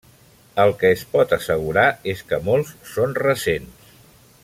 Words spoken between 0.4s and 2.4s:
El que es pot assegurar és